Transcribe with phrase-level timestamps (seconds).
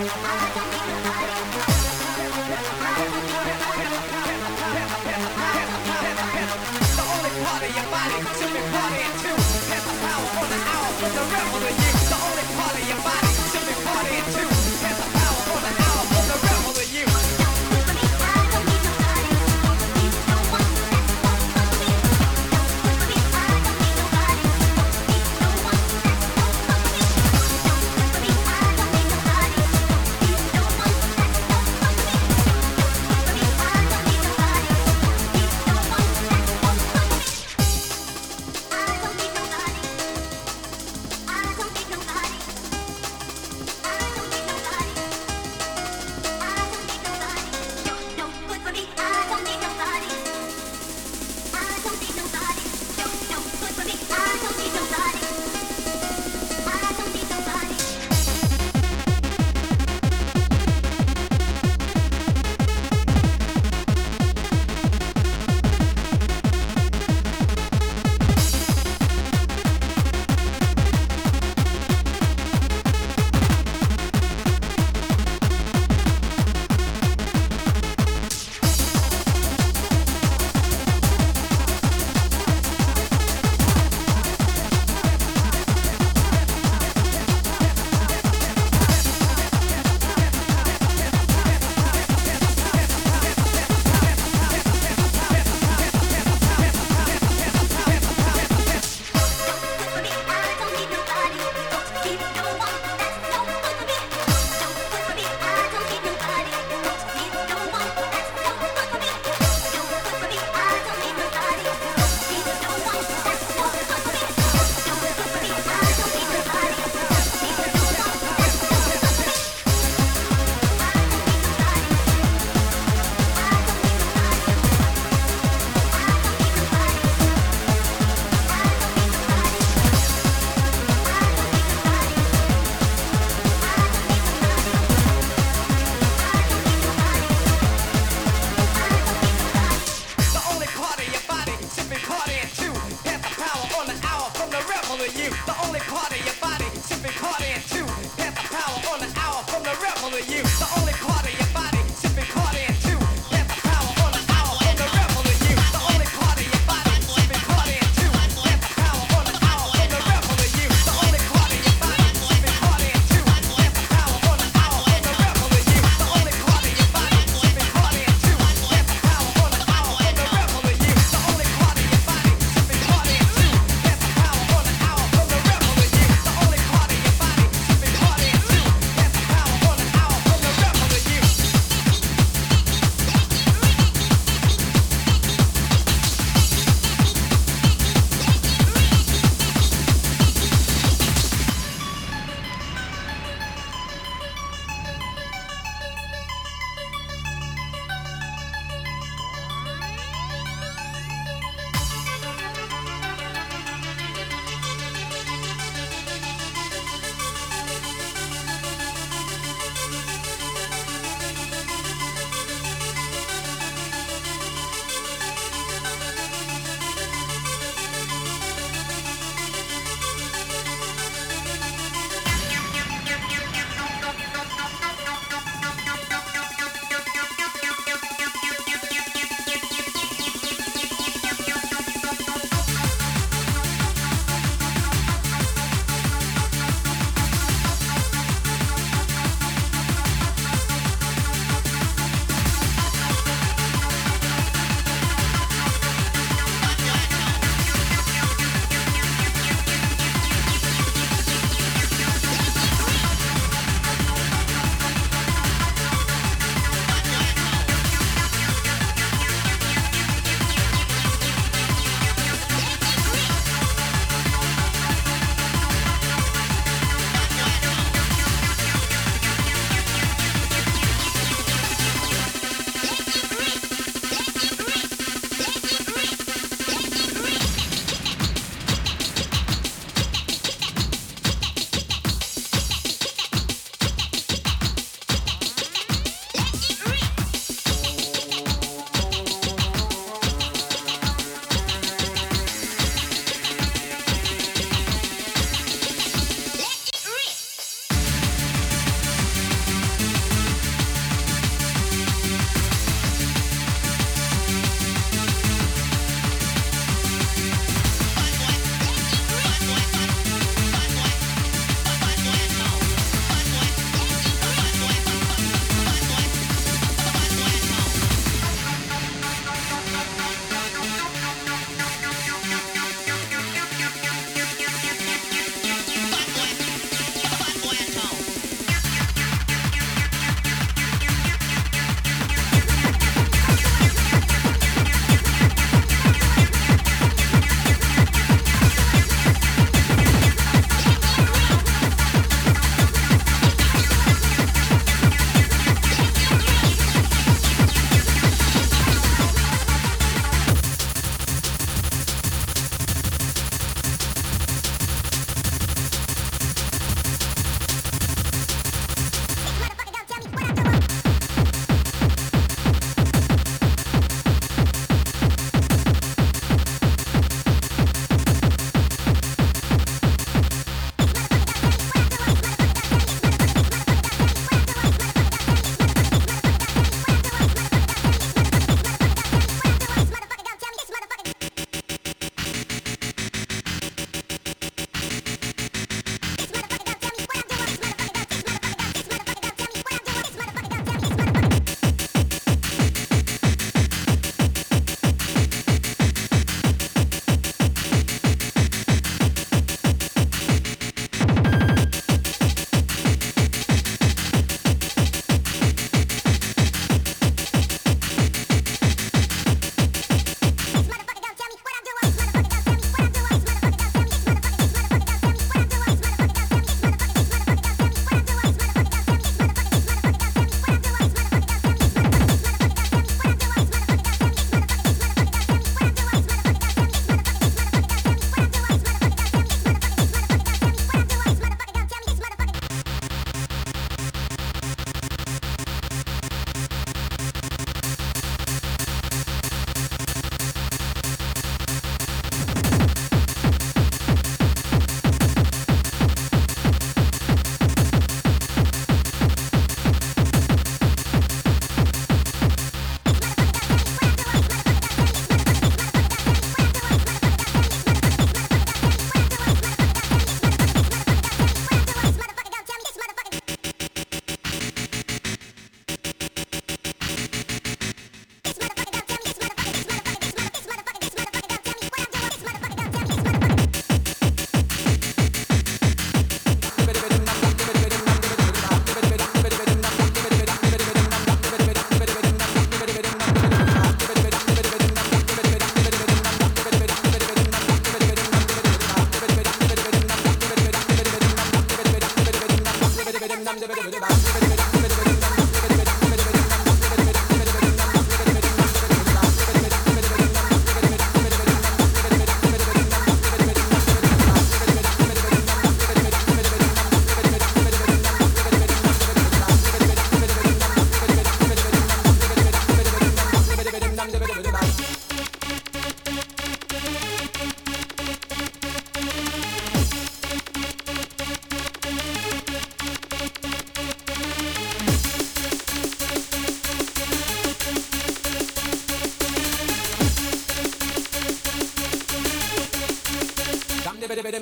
[0.00, 0.59] I like it.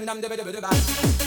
[0.08, 1.17] them the bit of the back.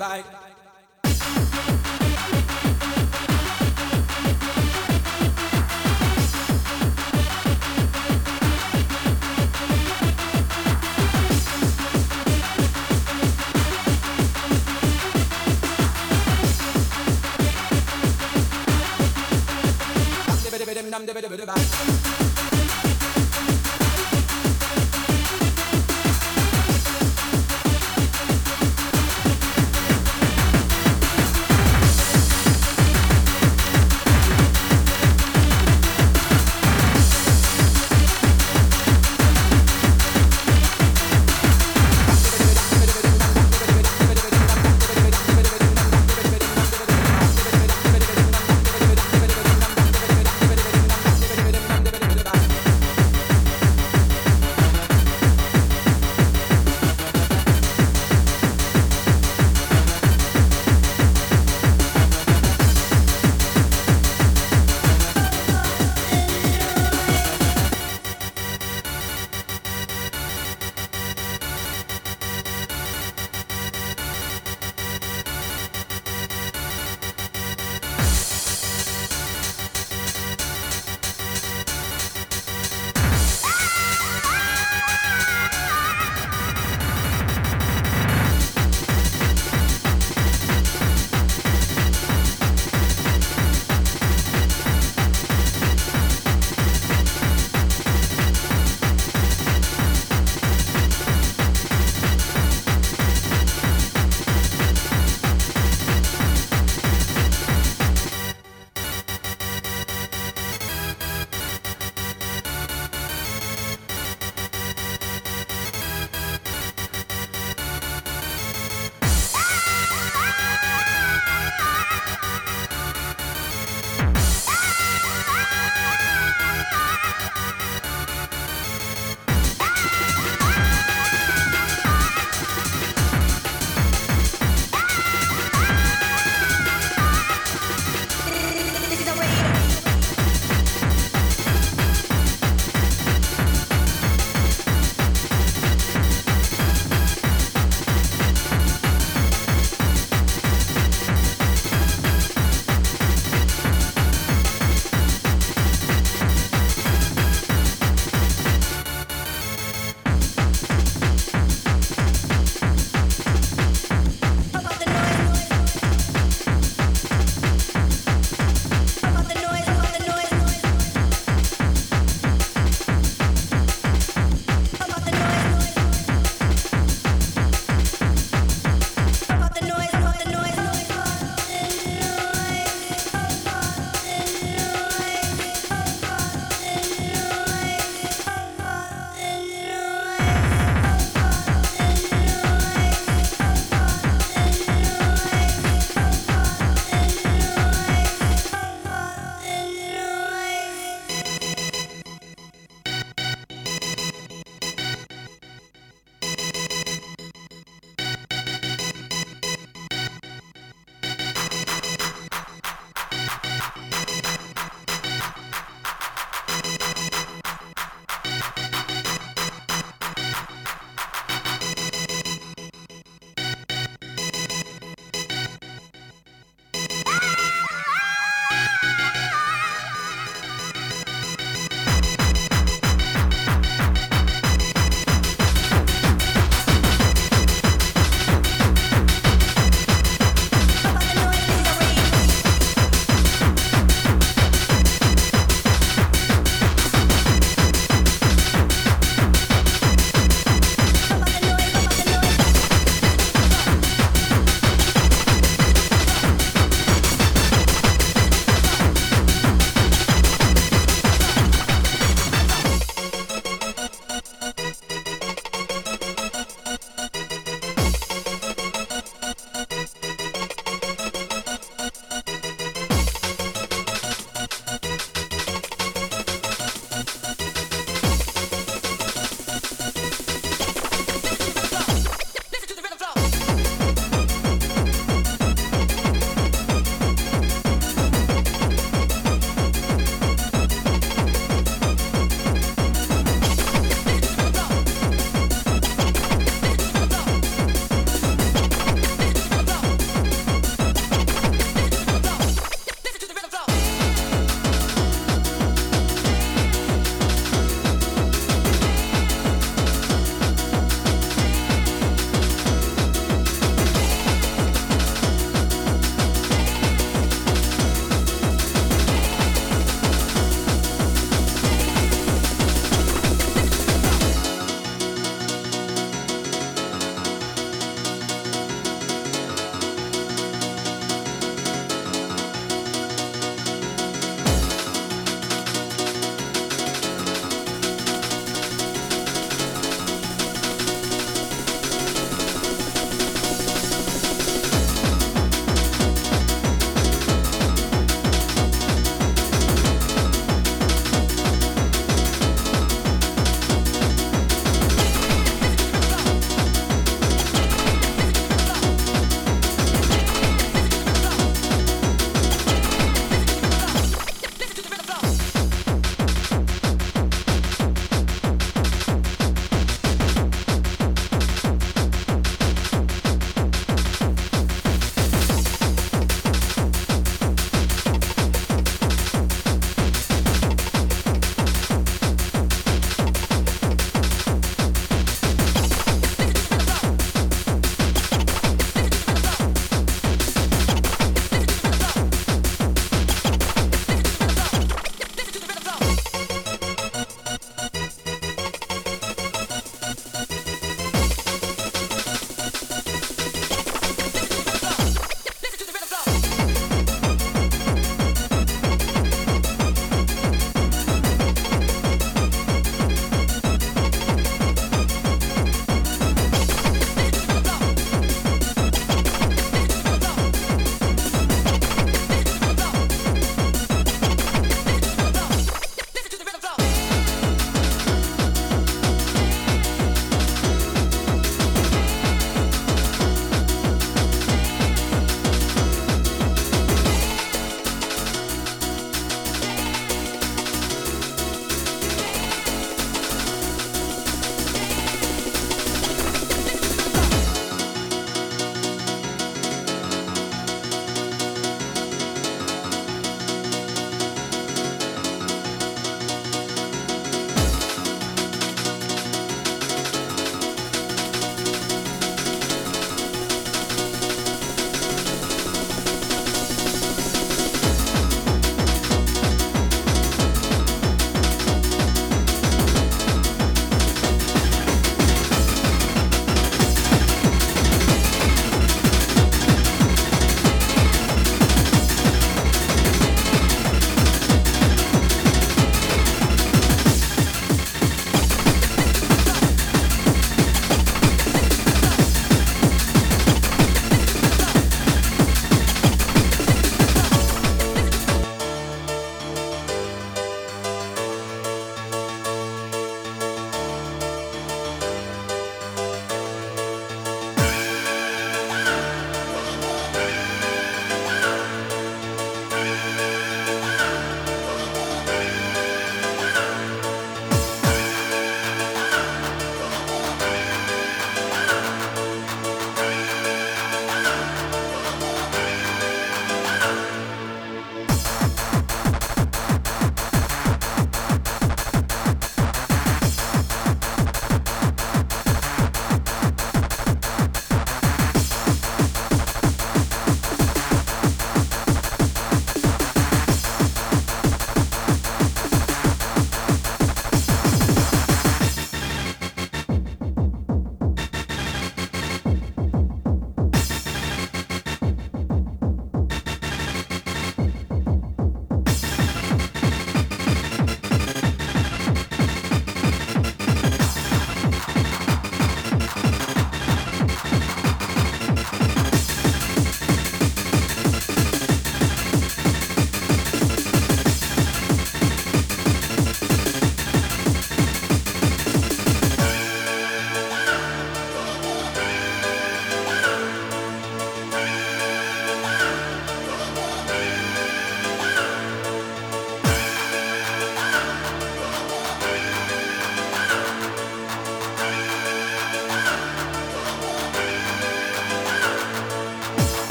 [0.00, 0.29] Bam,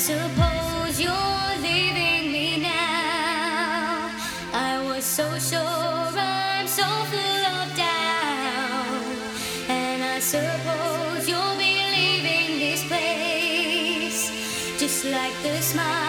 [0.00, 4.10] suppose you're leaving me now.
[4.54, 9.14] I was so sure I'm so full of doubt,
[9.68, 14.30] and I suppose you'll be leaving this place
[14.80, 15.99] just like the smile.